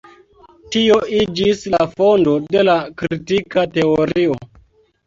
Tio 0.75 0.97
iĝis 1.17 1.61
la 1.75 1.83
fondo 2.01 2.35
de 2.57 2.65
la 2.71 2.79
kritika 3.03 3.69
teorio. 3.79 4.43